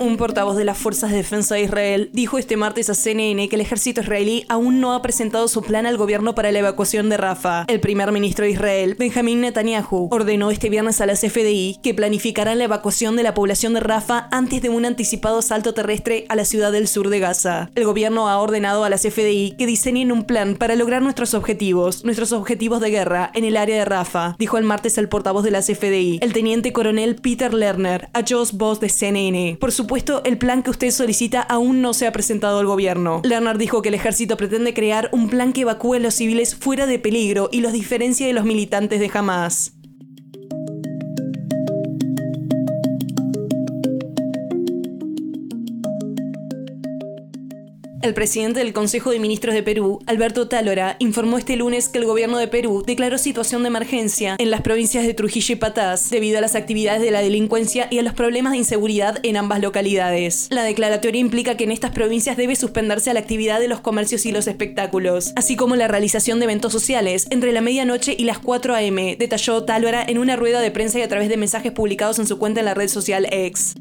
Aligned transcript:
Un 0.00 0.16
portavoz 0.16 0.56
de 0.56 0.64
las 0.64 0.76
Fuerzas 0.76 1.12
de 1.12 1.18
Defensa 1.18 1.54
de 1.54 1.62
Israel 1.62 2.10
dijo 2.12 2.36
este 2.36 2.56
martes 2.56 2.90
a 2.90 2.94
CNN 2.94 3.48
que 3.48 3.54
el 3.54 3.62
ejército 3.62 4.00
israelí 4.00 4.44
aún 4.48 4.80
no 4.80 4.92
ha 4.92 5.02
presentado 5.02 5.46
su 5.46 5.62
plan 5.62 5.86
al 5.86 5.96
gobierno 5.96 6.34
para 6.34 6.50
la 6.50 6.58
evacuación 6.58 7.08
de 7.08 7.16
Rafah. 7.16 7.64
El 7.68 7.78
primer 7.78 8.10
ministro 8.10 8.44
de 8.44 8.50
Israel, 8.50 8.96
Benjamin 8.98 9.40
Netanyahu, 9.40 10.08
ordenó 10.10 10.50
este 10.50 10.68
viernes 10.68 11.00
a 11.00 11.06
las 11.06 11.20
FDI 11.20 11.78
que 11.80 11.94
planificarán 11.94 12.58
la 12.58 12.64
evacuación 12.64 13.14
de 13.14 13.22
la 13.22 13.34
población 13.34 13.72
de 13.74 13.80
Rafah 13.80 14.28
antes 14.32 14.62
de 14.62 14.68
un 14.68 14.84
anticipado 14.84 15.42
salto 15.42 15.74
terrestre 15.74 16.26
a 16.28 16.34
la 16.34 16.44
ciudad 16.44 16.72
del 16.72 16.88
sur 16.88 17.08
de 17.08 17.20
Gaza. 17.20 17.70
El 17.76 17.84
gobierno 17.84 18.28
ha 18.28 18.40
ordenado 18.40 18.82
a 18.82 18.90
las 18.90 19.02
FDI 19.02 19.54
que 19.56 19.66
diseñen 19.66 20.10
un 20.10 20.24
plan 20.24 20.56
para 20.56 20.74
lograr 20.74 21.02
nuestros 21.02 21.34
objetivos, 21.34 22.04
nuestros 22.04 22.32
objetivos 22.32 22.80
de 22.80 22.90
guerra 22.90 23.30
en 23.34 23.44
el 23.44 23.56
área 23.56 23.76
de 23.76 23.84
Rafah, 23.84 24.34
dijo 24.40 24.58
el 24.58 24.64
martes 24.64 24.98
el 24.98 25.08
portavoz 25.08 25.44
de 25.44 25.52
las 25.52 25.66
FDI, 25.66 26.18
el 26.20 26.32
teniente 26.32 26.72
coronel 26.72 27.14
Peter 27.14 27.54
Lerner, 27.54 28.08
a 28.12 28.24
Josh 28.28 28.50
Boss 28.52 28.80
de 28.80 28.88
CNN. 28.88 29.56
Por 29.60 29.70
supuesto, 29.84 30.22
el 30.24 30.38
plan 30.38 30.62
que 30.62 30.70
usted 30.70 30.90
solicita 30.90 31.42
aún 31.42 31.82
no 31.82 31.92
se 31.92 32.06
ha 32.06 32.12
presentado 32.12 32.58
al 32.58 32.66
gobierno. 32.66 33.20
Lerner 33.22 33.58
dijo 33.58 33.82
que 33.82 33.90
el 33.90 33.94
ejército 33.94 34.38
pretende 34.38 34.72
crear 34.72 35.10
un 35.12 35.28
plan 35.28 35.52
que 35.52 35.60
evacúe 35.60 35.94
a 35.94 35.98
los 35.98 36.14
civiles 36.14 36.54
fuera 36.54 36.86
de 36.86 36.98
peligro 36.98 37.50
y 37.52 37.60
los 37.60 37.74
diferencia 37.74 38.26
de 38.26 38.32
los 38.32 38.46
militantes 38.46 38.98
de 38.98 39.10
Hamas. 39.12 39.72
El 48.04 48.12
presidente 48.12 48.60
del 48.60 48.74
Consejo 48.74 49.12
de 49.12 49.18
Ministros 49.18 49.54
de 49.54 49.62
Perú, 49.62 49.98
Alberto 50.04 50.46
Tálora, 50.46 50.96
informó 50.98 51.38
este 51.38 51.56
lunes 51.56 51.88
que 51.88 51.96
el 51.96 52.04
gobierno 52.04 52.36
de 52.36 52.48
Perú 52.48 52.84
declaró 52.86 53.16
situación 53.16 53.62
de 53.62 53.68
emergencia 53.68 54.36
en 54.38 54.50
las 54.50 54.60
provincias 54.60 55.06
de 55.06 55.14
Trujillo 55.14 55.54
y 55.54 55.56
Patás 55.56 56.10
debido 56.10 56.36
a 56.36 56.42
las 56.42 56.54
actividades 56.54 57.00
de 57.00 57.10
la 57.10 57.22
delincuencia 57.22 57.88
y 57.90 57.98
a 57.98 58.02
los 58.02 58.12
problemas 58.12 58.52
de 58.52 58.58
inseguridad 58.58 59.20
en 59.22 59.38
ambas 59.38 59.62
localidades. 59.62 60.48
La 60.50 60.64
declaratoria 60.64 61.18
implica 61.18 61.56
que 61.56 61.64
en 61.64 61.70
estas 61.70 61.92
provincias 61.92 62.36
debe 62.36 62.56
suspenderse 62.56 63.14
la 63.14 63.20
actividad 63.20 63.58
de 63.58 63.68
los 63.68 63.80
comercios 63.80 64.26
y 64.26 64.32
los 64.32 64.48
espectáculos, 64.48 65.32
así 65.34 65.56
como 65.56 65.74
la 65.74 65.88
realización 65.88 66.40
de 66.40 66.44
eventos 66.44 66.72
sociales 66.72 67.26
entre 67.30 67.52
la 67.52 67.62
medianoche 67.62 68.14
y 68.18 68.24
las 68.24 68.38
4 68.38 68.74
a.m., 68.74 69.16
detalló 69.18 69.64
Tálora 69.64 70.04
en 70.06 70.18
una 70.18 70.36
rueda 70.36 70.60
de 70.60 70.70
prensa 70.70 70.98
y 70.98 71.02
a 71.02 71.08
través 71.08 71.30
de 71.30 71.38
mensajes 71.38 71.72
publicados 71.72 72.18
en 72.18 72.26
su 72.26 72.38
cuenta 72.38 72.60
en 72.60 72.66
la 72.66 72.74
red 72.74 72.88
social 72.88 73.26
X. 73.30 73.76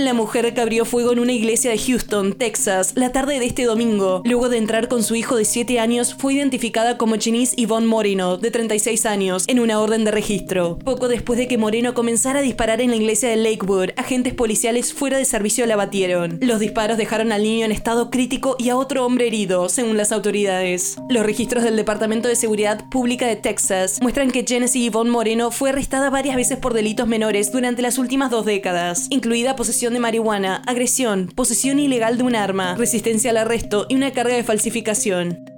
La 0.00 0.14
mujer 0.14 0.54
que 0.54 0.62
abrió 0.62 0.86
fuego 0.86 1.12
en 1.12 1.18
una 1.18 1.32
iglesia 1.32 1.70
de 1.70 1.76
Houston, 1.76 2.32
Texas, 2.32 2.92
la 2.96 3.12
tarde 3.12 3.38
de 3.38 3.44
este 3.44 3.64
domingo, 3.64 4.22
luego 4.24 4.48
de 4.48 4.56
entrar 4.56 4.88
con 4.88 5.02
su 5.02 5.14
hijo 5.14 5.36
de 5.36 5.44
7 5.44 5.78
años, 5.78 6.14
fue 6.14 6.32
identificada 6.32 6.96
como 6.96 7.16
Chinese 7.16 7.54
Yvonne 7.56 7.86
Moreno, 7.86 8.38
de 8.38 8.50
36 8.50 9.04
años, 9.04 9.44
en 9.46 9.60
una 9.60 9.78
orden 9.78 10.04
de 10.06 10.10
registro. 10.10 10.78
Poco 10.78 11.06
después 11.06 11.38
de 11.38 11.48
que 11.48 11.58
Moreno 11.58 11.92
comenzara 11.92 12.38
a 12.38 12.42
disparar 12.42 12.80
en 12.80 12.88
la 12.88 12.96
iglesia 12.96 13.28
de 13.28 13.36
Lakewood, 13.36 13.90
agentes 13.98 14.32
policiales 14.32 14.94
fuera 14.94 15.18
de 15.18 15.26
servicio 15.26 15.66
la 15.66 15.76
batieron. 15.76 16.38
Los 16.40 16.60
disparos 16.60 16.96
dejaron 16.96 17.30
al 17.30 17.42
niño 17.42 17.66
en 17.66 17.72
estado 17.72 18.08
crítico 18.10 18.56
y 18.58 18.70
a 18.70 18.78
otro 18.78 19.04
hombre 19.04 19.26
herido, 19.26 19.68
según 19.68 19.98
las 19.98 20.12
autoridades. 20.12 20.96
Los 21.10 21.26
registros 21.26 21.62
del 21.62 21.76
Departamento 21.76 22.26
de 22.26 22.36
Seguridad 22.36 22.88
Pública 22.88 23.26
de 23.26 23.36
Texas 23.36 23.98
muestran 24.00 24.30
que 24.30 24.46
Genesis 24.48 24.90
Yvonne 24.90 25.10
Moreno 25.10 25.50
fue 25.50 25.68
arrestada 25.68 26.08
varias 26.08 26.36
veces 26.36 26.56
por 26.56 26.72
delitos 26.72 27.06
menores 27.06 27.52
durante 27.52 27.82
las 27.82 27.98
últimas 27.98 28.30
dos 28.30 28.46
décadas, 28.46 29.06
incluida 29.10 29.56
posesión 29.56 29.89
de 29.92 30.00
marihuana, 30.00 30.62
agresión, 30.66 31.30
posesión 31.34 31.78
ilegal 31.78 32.18
de 32.18 32.24
un 32.24 32.36
arma, 32.36 32.74
resistencia 32.76 33.30
al 33.30 33.36
arresto 33.36 33.86
y 33.88 33.96
una 33.96 34.12
carga 34.12 34.34
de 34.34 34.44
falsificación. 34.44 35.49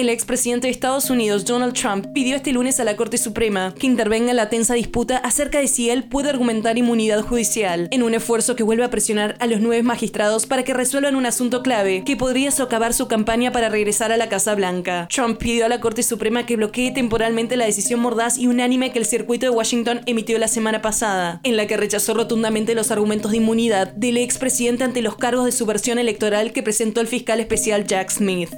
El 0.00 0.08
expresidente 0.08 0.66
de 0.66 0.70
Estados 0.70 1.10
Unidos, 1.10 1.44
Donald 1.44 1.74
Trump, 1.74 2.06
pidió 2.14 2.34
este 2.34 2.54
lunes 2.54 2.80
a 2.80 2.84
la 2.84 2.96
Corte 2.96 3.18
Suprema 3.18 3.74
que 3.78 3.86
intervenga 3.86 4.30
en 4.30 4.36
la 4.36 4.48
tensa 4.48 4.72
disputa 4.72 5.18
acerca 5.18 5.58
de 5.58 5.68
si 5.68 5.90
él 5.90 6.04
puede 6.04 6.30
argumentar 6.30 6.78
inmunidad 6.78 7.20
judicial, 7.20 7.86
en 7.90 8.02
un 8.02 8.14
esfuerzo 8.14 8.56
que 8.56 8.62
vuelve 8.62 8.82
a 8.82 8.88
presionar 8.88 9.36
a 9.40 9.46
los 9.46 9.60
nueve 9.60 9.82
magistrados 9.82 10.46
para 10.46 10.62
que 10.62 10.72
resuelvan 10.72 11.16
un 11.16 11.26
asunto 11.26 11.62
clave 11.62 12.02
que 12.02 12.16
podría 12.16 12.50
socavar 12.50 12.94
su 12.94 13.08
campaña 13.08 13.52
para 13.52 13.68
regresar 13.68 14.10
a 14.10 14.16
la 14.16 14.30
Casa 14.30 14.54
Blanca. 14.54 15.06
Trump 15.14 15.36
pidió 15.36 15.66
a 15.66 15.68
la 15.68 15.80
Corte 15.80 16.02
Suprema 16.02 16.46
que 16.46 16.56
bloquee 16.56 16.92
temporalmente 16.92 17.58
la 17.58 17.66
decisión 17.66 18.00
mordaz 18.00 18.38
y 18.38 18.46
unánime 18.46 18.92
que 18.92 19.00
el 19.00 19.04
circuito 19.04 19.44
de 19.44 19.50
Washington 19.50 20.00
emitió 20.06 20.38
la 20.38 20.48
semana 20.48 20.80
pasada, 20.80 21.42
en 21.42 21.58
la 21.58 21.66
que 21.66 21.76
rechazó 21.76 22.14
rotundamente 22.14 22.74
los 22.74 22.90
argumentos 22.90 23.32
de 23.32 23.36
inmunidad 23.36 23.92
del 23.92 24.16
expresidente 24.16 24.82
ante 24.82 25.02
los 25.02 25.16
cargos 25.16 25.44
de 25.44 25.52
subversión 25.52 25.98
electoral 25.98 26.52
que 26.54 26.62
presentó 26.62 27.02
el 27.02 27.06
fiscal 27.06 27.38
especial 27.38 27.86
Jack 27.86 28.08
Smith. 28.08 28.48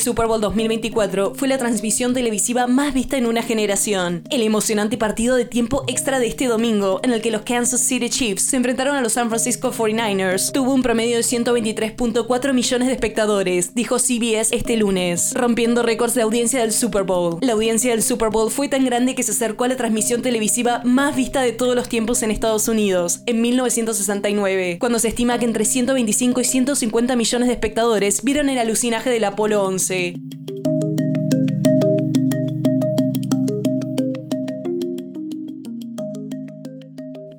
Super 0.00 0.26
Bowl 0.26 0.40
2024 0.40 1.34
fue 1.34 1.46
la 1.46 1.58
transmisión 1.58 2.14
televisiva 2.14 2.66
más 2.66 2.94
vista 2.94 3.18
en 3.18 3.26
una 3.26 3.42
generación. 3.42 4.22
El 4.30 4.42
emocionante 4.42 4.96
partido 4.96 5.36
de 5.36 5.44
tiempo 5.44 5.84
extra 5.86 6.18
de 6.18 6.26
este 6.26 6.46
domingo, 6.46 7.00
en 7.02 7.12
el 7.12 7.20
que 7.20 7.30
los 7.30 7.42
Kansas 7.42 7.80
City 7.80 8.08
Chiefs 8.08 8.42
se 8.42 8.56
enfrentaron 8.56 8.96
a 8.96 9.02
los 9.02 9.12
San 9.12 9.28
Francisco 9.28 9.72
49ers, 9.72 10.52
tuvo 10.52 10.72
un 10.72 10.82
promedio 10.82 11.16
de 11.16 11.22
123.4 11.22 12.52
millones 12.54 12.88
de 12.88 12.94
espectadores, 12.94 13.74
dijo 13.74 13.98
CBS 13.98 14.54
este 14.56 14.76
lunes, 14.76 15.34
rompiendo 15.34 15.82
récords 15.82 16.14
de 16.14 16.22
audiencia 16.22 16.60
del 16.60 16.72
Super 16.72 17.02
Bowl. 17.02 17.38
La 17.42 17.52
audiencia 17.52 17.90
del 17.90 18.02
Super 18.02 18.30
Bowl 18.30 18.50
fue 18.50 18.68
tan 18.68 18.84
grande 18.84 19.14
que 19.14 19.22
se 19.22 19.32
acercó 19.32 19.64
a 19.64 19.68
la 19.68 19.76
transmisión 19.76 20.22
televisiva 20.22 20.80
más 20.84 21.14
vista 21.14 21.42
de 21.42 21.52
todos 21.52 21.76
los 21.76 21.88
tiempos 21.88 22.22
en 22.22 22.30
Estados 22.30 22.68
Unidos, 22.68 23.20
en 23.26 23.42
1969, 23.42 24.78
cuando 24.80 24.98
se 24.98 25.08
estima 25.08 25.38
que 25.38 25.44
entre 25.44 25.64
125 25.64 26.40
y 26.40 26.44
150 26.44 27.16
millones 27.16 27.48
de 27.48 27.54
espectadores 27.54 28.22
vieron 28.22 28.48
el 28.48 28.58
alucinaje 28.58 29.10
del 29.10 29.24
Apolo 29.24 29.62
11. 29.64 29.89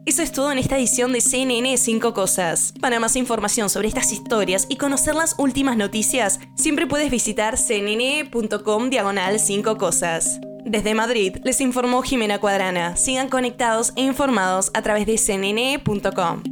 Eso 0.06 0.22
es 0.22 0.34
todo 0.34 0.51
en 0.51 0.57
esta 0.57 0.78
edición 0.78 1.13
de 1.13 1.22
CNN 1.22 1.78
5 1.78 2.13
Cosas. 2.13 2.73
Para 2.81 3.00
más 3.00 3.16
información 3.16 3.69
sobre 3.69 3.88
estas 3.88 4.12
historias 4.12 4.67
y 4.67 4.75
conocer 4.75 5.16
las 5.16 5.35
últimas 5.38 5.78
noticias, 5.78 6.41
siempre 6.56 6.88
puedes 6.88 7.09
visitar 7.09 7.57
cnn.com 7.57 8.89
diagonal 8.89 9.39
5 9.39 9.78
Cosas. 9.78 10.41
Desde 10.66 10.94
Madrid 10.94 11.38
les 11.45 11.62
informó 11.62 12.01
Jimena 12.01 12.39
Cuadrana. 12.39 12.97
Sigan 12.97 13.29
conectados 13.29 13.94
e 13.95 14.01
informados 14.01 14.72
a 14.73 14.81
través 14.81 15.06
de 15.06 15.16
cnn.com. 15.16 16.50